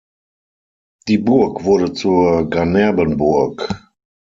[1.07, 3.69] Die Burg wurde zur Ganerbenburg.